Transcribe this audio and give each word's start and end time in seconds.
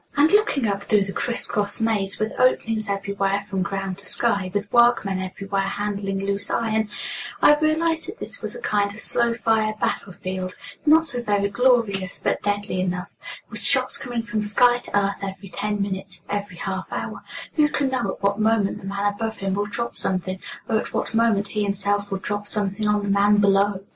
And 0.17 0.31
looking 0.31 0.65
up 0.67 0.81
through 0.81 1.03
the 1.03 1.13
criss 1.13 1.45
cross 1.45 1.79
maze, 1.79 2.17
with 2.19 2.39
openings 2.39 2.89
everywhere 2.89 3.41
from 3.41 3.61
ground 3.61 3.99
to 3.99 4.07
sky, 4.07 4.49
with 4.51 4.73
workmen 4.73 5.21
everywhere 5.21 5.61
handling 5.67 6.25
loose 6.25 6.49
iron, 6.49 6.89
I 7.39 7.53
realized 7.57 8.07
that 8.07 8.17
this 8.17 8.41
was 8.41 8.55
a 8.55 8.61
kind 8.63 8.91
of 8.91 8.99
slow 8.99 9.35
fire 9.35 9.75
battle 9.79 10.13
field, 10.13 10.55
not 10.87 11.05
so 11.05 11.21
very 11.21 11.49
glorious, 11.49 12.19
but 12.19 12.41
deadly 12.41 12.79
enough, 12.79 13.09
with 13.51 13.61
shots 13.61 13.99
coming 13.99 14.23
from 14.23 14.41
sky 14.41 14.79
to 14.79 14.97
earth 14.99 15.21
every 15.23 15.49
ten 15.49 15.79
minutes, 15.79 16.25
every 16.27 16.57
half 16.57 16.87
hour 16.91 17.21
who 17.53 17.69
can 17.69 17.89
know 17.89 18.09
at 18.15 18.23
what 18.23 18.39
moment 18.39 18.79
the 18.81 18.87
man 18.87 19.13
above 19.13 19.37
him 19.37 19.53
will 19.53 19.67
drop 19.67 19.95
something, 19.95 20.39
or 20.67 20.77
at 20.79 20.93
what 20.95 21.13
moment 21.13 21.49
he 21.49 21.61
himself 21.61 22.09
will 22.09 22.17
drop 22.17 22.47
something 22.47 22.87
on 22.87 23.03
the 23.03 23.07
man 23.09 23.37
below! 23.37 23.81